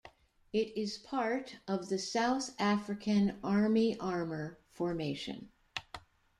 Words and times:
It 0.51 0.75
is 0.75 0.97
part 0.97 1.57
of 1.67 1.89
the 1.89 1.99
South 1.99 2.55
African 2.59 3.37
Army 3.43 3.99
Armour 3.99 4.57
Formation. 4.73 5.51